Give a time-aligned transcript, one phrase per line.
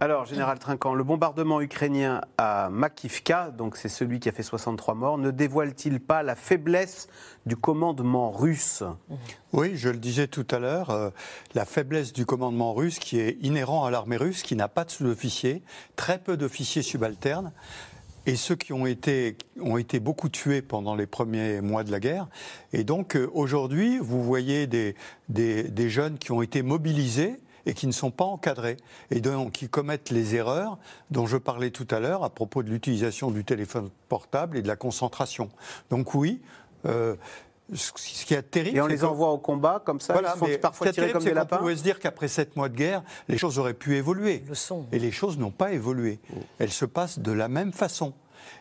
[0.00, 4.94] Alors, Général Trinquant, le bombardement ukrainien à Makivka, donc c'est celui qui a fait 63
[4.94, 7.08] morts, ne dévoile-t-il pas la faiblesse
[7.46, 8.84] du commandement russe?
[9.52, 11.10] Oui, je le disais tout à l'heure, euh,
[11.54, 14.90] la faiblesse du commandement russe qui est inhérent à l'armée russe, qui n'a pas de
[14.92, 15.64] sous-officiers,
[15.96, 17.50] très peu d'officiers subalternes.
[18.24, 21.98] Et ceux qui ont été, ont été beaucoup tués pendant les premiers mois de la
[21.98, 22.28] guerre.
[22.72, 24.94] Et donc euh, aujourd'hui, vous voyez des,
[25.88, 28.78] jeunes qui ont été mobilisés, et qui ne sont pas encadrés
[29.10, 30.78] et donc qui commettent les erreurs
[31.10, 34.68] dont je parlais tout à l'heure à propos de l'utilisation du téléphone portable et de
[34.68, 35.50] la concentration.
[35.90, 36.40] Donc oui.
[36.86, 37.14] Euh,
[37.74, 38.78] ce qui est terrible.
[38.78, 41.34] Et on les envoie au combat comme ça, voilà, ils sont parfois tirés comme des
[41.34, 41.56] lapins.
[41.56, 44.42] On pouvait se dire qu'après sept mois de guerre, les choses auraient pu évoluer.
[44.48, 44.54] Le.
[44.92, 46.18] Et les choses n'ont pas évolué.
[46.58, 48.14] Elles se passent de la même façon.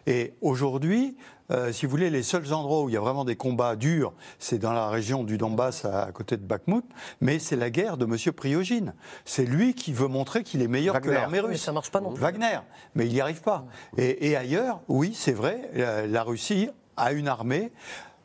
[0.06, 1.18] Et aujourd'hui,
[1.50, 4.14] euh, si vous voulez, les seuls endroits où il y a vraiment des combats durs,
[4.40, 6.84] c'est dans la région du Donbass, à, côté de Bakhmut,
[7.22, 8.34] mais c'est la guerre de M.
[8.34, 8.94] Priogine.
[9.26, 11.52] C'est lui qui veut montrer qu'il est meilleur que l'armée russe.
[11.52, 12.22] Mais ça marche pas non plus.
[12.22, 12.60] Wagner,
[12.96, 13.66] mais il n'y arrive pas.
[13.98, 15.72] Et, ailleurs, oui, c'est vrai,
[16.08, 17.72] la, Russie a une armée.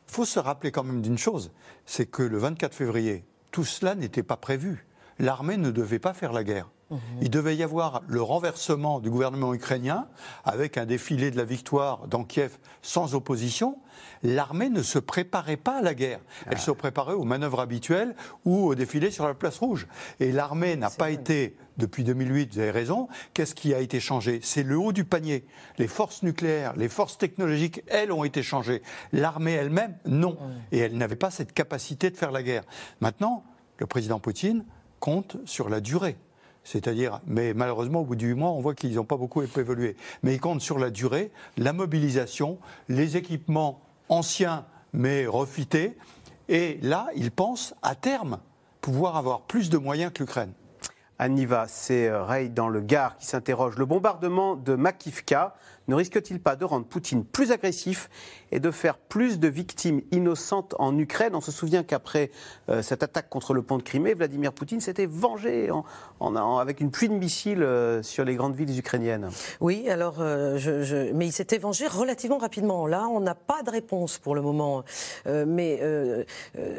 [0.08, 1.52] Il faut se rappeler quand même d'une chose,
[1.86, 4.86] c'est que le 24 février, tout cela n'était pas prévu.
[5.18, 6.68] L'armée ne devait pas faire la guerre.
[7.20, 10.06] Il devait y avoir le renversement du gouvernement ukrainien
[10.44, 13.78] avec un défilé de la victoire dans Kiev sans opposition.
[14.22, 16.20] L'armée ne se préparait pas à la guerre.
[16.46, 16.60] Elle ah.
[16.60, 19.86] se préparait aux manœuvres habituelles ou au défilé sur la place rouge.
[20.20, 24.40] Et l'armée n'a pas été, depuis 2008, vous avez raison, qu'est-ce qui a été changé?
[24.42, 25.44] C'est le haut du panier.
[25.78, 28.82] Les forces nucléaires, les forces technologiques, elles ont été changées.
[29.12, 30.36] L'armée elle-même, non.
[30.70, 32.64] Et elle n'avait pas cette capacité de faire la guerre.
[33.00, 33.44] Maintenant,
[33.78, 34.64] le président Poutine
[35.00, 36.16] compte sur la durée.
[36.64, 39.96] C'est-à-dire, mais malheureusement, au bout du mois, on voit qu'ils n'ont pas beaucoup évolué.
[40.22, 45.96] Mais ils comptent sur la durée, la mobilisation, les équipements anciens mais refités.
[46.48, 48.38] Et là, ils pensent à terme
[48.80, 50.52] pouvoir avoir plus de moyens que l'Ukraine.
[51.22, 53.76] Aniva, c'est euh, Ray dans le Gard qui s'interroge.
[53.78, 55.54] Le bombardement de Makivka
[55.88, 58.08] ne risque-t-il pas de rendre Poutine plus agressif
[58.50, 61.36] et de faire plus de victimes innocentes en Ukraine?
[61.36, 62.32] On se souvient qu'après
[62.68, 65.70] euh, cette attaque contre le pont de Crimée, Vladimir Poutine s'était vengé
[66.18, 69.28] en, avec une pluie de missiles euh, sur les grandes villes ukrainiennes.
[69.60, 72.88] Oui, alors, mais il s'était vengé relativement rapidement.
[72.88, 74.82] Là, on n'a pas de réponse pour le moment.
[75.26, 75.80] mais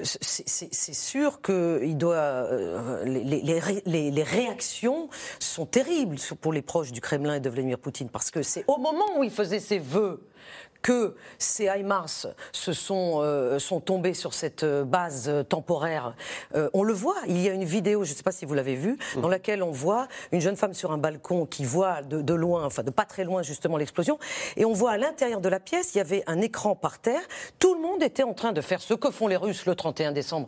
[0.03, 2.47] c'est sûr que il doit,
[3.05, 8.43] les réactions sont terribles pour les proches du Kremlin et de Vladimir Poutine parce que
[8.43, 10.21] c'est au moment où il faisait ses vœux
[10.81, 16.13] que ces HIMARS se sont, euh, sont tombés sur cette euh, base temporaire.
[16.55, 18.53] Euh, on le voit, il y a une vidéo, je ne sais pas si vous
[18.53, 22.21] l'avez vue, dans laquelle on voit une jeune femme sur un balcon qui voit de,
[22.21, 24.19] de loin, enfin de pas très loin justement l'explosion,
[24.57, 27.21] et on voit à l'intérieur de la pièce, il y avait un écran par terre,
[27.59, 30.11] tout le monde était en train de faire ce que font les Russes le 31
[30.11, 30.47] décembre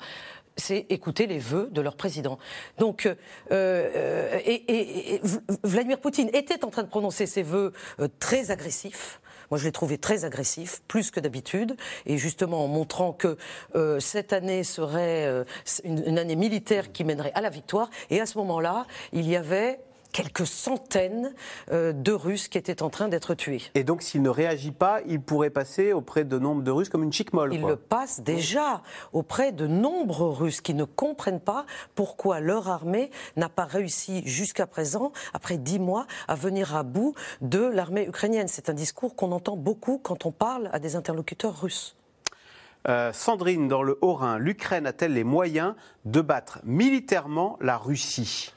[0.57, 2.37] c'est écouter les vœux de leur président.
[2.77, 3.15] Donc, euh,
[3.51, 5.21] euh, et,
[5.63, 9.21] Vladimir Poutine était en train de prononcer ses vœux euh, très agressifs.
[9.51, 11.75] Moi, je l'ai trouvé très agressif, plus que d'habitude,
[12.07, 13.37] et justement en montrant que
[13.99, 15.45] cette année serait
[15.83, 17.91] une, année militaire qui mènerait à la victoire.
[18.09, 19.79] Et à ce moment-là, il y avait
[20.15, 21.33] quelques centaines
[21.73, 23.61] euh, de Russes qui étaient en train d'être tués.
[23.73, 27.03] Et donc, s'il ne réagit pas, il pourrait passer auprès de nombre de Russes comme
[27.03, 27.53] une chic molle.
[27.53, 28.81] Il le passe déjà
[29.11, 31.65] auprès de nombreux Russes qui ne comprennent pas
[31.95, 37.13] pourquoi leur armée n'a pas réussi jusqu'à présent, après dix mois, à venir à bout
[37.41, 38.47] de l'armée ukrainienne.
[38.47, 41.97] C'est un discours qu'on entend beaucoup quand on parle à des interlocuteurs russes.
[42.87, 45.73] Euh, Sandrine, dans le Haut-Rhin, l'Ukraine a-t-elle les moyens
[46.05, 48.53] de battre militairement la Russie?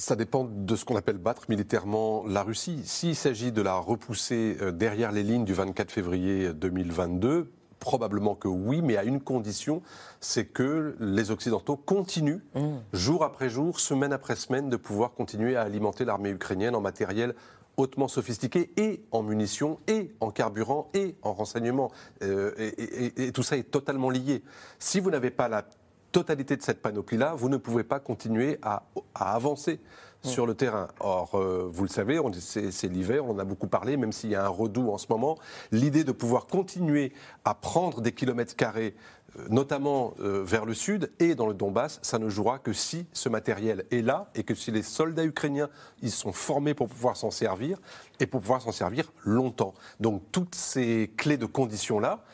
[0.00, 2.80] Ça dépend de ce qu'on appelle battre militairement la Russie.
[2.84, 8.48] S'il s'agit de la repousser euh, derrière les lignes du 24 février 2022, probablement que
[8.48, 9.82] oui, mais à une condition,
[10.20, 12.60] c'est que les Occidentaux continuent, mmh.
[12.94, 17.34] jour après jour, semaine après semaine, de pouvoir continuer à alimenter l'armée ukrainienne en matériel
[17.76, 21.90] hautement sophistiqué et en munitions et en carburant et en renseignement.
[22.22, 24.42] Euh, et, tout ça est totalement lié.
[24.78, 25.64] Si vous n'avez pas la
[26.12, 28.84] totalité de cette panoplie-là, vous ne pouvez pas continuer à,
[29.14, 29.80] avancer
[30.22, 30.88] sur le terrain.
[31.00, 34.34] Or, euh, vous le savez, c'est l'hiver, on en a beaucoup parlé, même s'il y
[34.34, 35.38] a un redout en ce moment.
[35.72, 37.12] L'idée de pouvoir continuer
[37.44, 38.94] à prendre des kilomètres carrés,
[39.38, 43.06] euh, notamment euh, vers le sud et dans le Donbass, ça ne jouera que si
[43.12, 45.68] ce matériel est là et que si les soldats ukrainiens
[46.02, 47.78] ils sont formés pour pouvoir s'en servir
[48.18, 49.74] et pour pouvoir s'en servir longtemps.
[50.00, 52.24] Donc toutes ces clés de conditions-là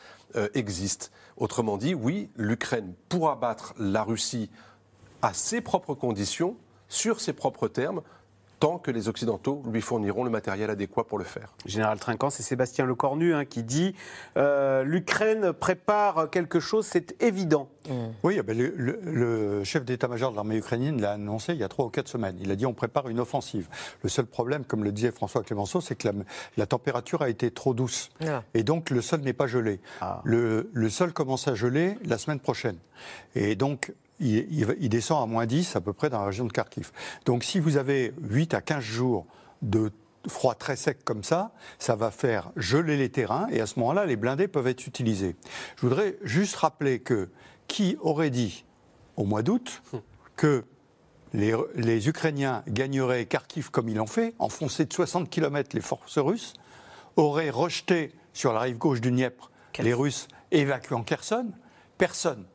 [0.53, 1.07] existent.
[1.37, 4.49] Autrement dit, oui, l'Ukraine pourra battre la Russie
[5.21, 6.57] à ses propres conditions,
[6.89, 8.01] sur ses propres termes,
[8.59, 11.53] tant que les Occidentaux lui fourniront le matériel adéquat pour le faire.
[11.65, 13.95] Général Trinquant, c'est Sébastien Lecornu hein, qui dit
[14.37, 17.69] euh, l'Ukraine prépare quelque chose, c'est évident.
[18.23, 21.69] Oui, eh ben, le, le, chef d'état-major de l'armée ukrainienne l'a annoncé il y a
[21.69, 22.37] trois ou quatre semaines.
[22.41, 23.69] Il a dit on prépare une offensive.
[24.03, 26.13] Le seul problème, comme le disait François Clémenceau, c'est que la,
[26.57, 28.09] la, température a été trop douce.
[28.25, 28.43] Ah.
[28.53, 29.79] Et donc le sol n'est pas gelé.
[30.01, 30.21] Ah.
[30.25, 32.77] Le, le sol commence à geler la semaine prochaine.
[33.35, 36.91] Et donc il, descend à moins 10 à peu près dans la région de Kharkiv.
[37.25, 39.25] Donc si vous avez 8 à 15 jours
[39.61, 39.91] de
[40.27, 44.05] froid très sec comme ça, ça va faire geler les terrains et à ce moment-là,
[44.05, 45.35] les blindés peuvent être utilisés.
[45.77, 47.29] Je voudrais juste rappeler que
[47.67, 48.65] qui aurait dit
[49.15, 49.81] au mois d'août
[50.35, 50.63] que
[51.33, 56.17] les, les, Ukrainiens gagneraient Kharkiv comme ils l'ont fait, enfoncé de 60 km les forces
[56.17, 56.53] russes,
[57.17, 59.51] auraient rejeté sur la rive gauche du Dniepr
[59.83, 61.51] les Russes évacuant Kherson?
[61.97, 62.45] Personne.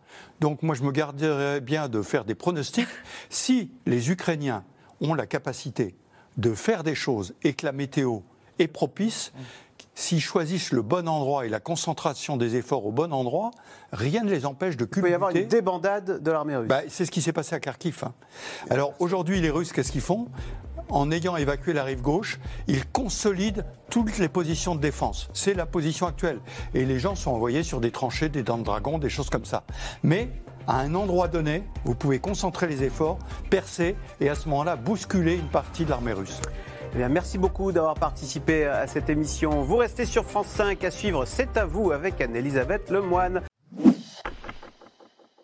[0.40, 2.88] Donc moi, je me garderais bien de faire des pronostics.
[3.30, 4.64] Si les Ukrainiens
[5.00, 5.94] ont la capacité
[6.36, 8.20] de faire des choses et que la météo
[8.58, 9.32] est propice,
[9.94, 13.50] s'ils choisissent le bon endroit et la concentration des efforts au bon endroit,
[13.92, 15.00] rien ne les empêche de culbuter.
[15.00, 16.68] Il peut y avoir une débandade de l'armée russe.
[16.68, 18.02] Bah, c'est ce qui s'est passé à Kharkiv.
[18.04, 18.14] Hein.
[18.70, 20.28] Alors aujourd'hui, les Russes, qu'est-ce qu'ils font?
[20.92, 25.28] En ayant évacué la rive gauche, ils consolident toutes les positions de défense.
[25.32, 26.38] C'est la position actuelle.
[26.74, 29.44] Et les gens sont envoyés sur des tranchées, des dents de dragon, des choses comme
[29.44, 29.64] ça.
[30.02, 30.28] Mais
[30.66, 33.18] à un endroit donné, vous pouvez concentrer les efforts,
[33.50, 36.40] percer et à ce moment-là bousculer une partie de l'armée russe.
[36.94, 39.62] Eh bien, merci beaucoup d'avoir participé à cette émission.
[39.62, 43.42] Vous restez sur France 5 à suivre C'est à vous avec Anne-Elisabeth Lemoine.